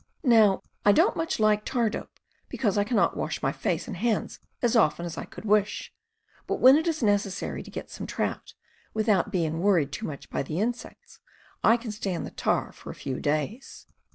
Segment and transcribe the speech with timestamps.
[0.23, 2.19] Now I don't much like tar dope
[2.49, 5.43] be cause I can not wash my face and hands as often as I could
[5.43, 5.93] w ish;
[6.47, 8.55] but when it is necessary to get some trout,
[8.95, 11.19] without being worried too much by the insects,
[11.63, 13.85] I can stand the tar for a few days.